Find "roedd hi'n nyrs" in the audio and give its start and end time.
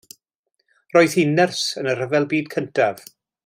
0.95-1.61